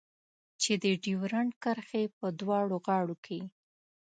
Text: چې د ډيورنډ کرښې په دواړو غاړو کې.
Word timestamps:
چې 0.61 0.71
د 0.83 0.85
ډيورنډ 1.03 1.51
کرښې 1.63 2.03
په 2.17 2.27
دواړو 2.39 2.75
غاړو 2.85 3.15
کې. 3.25 3.39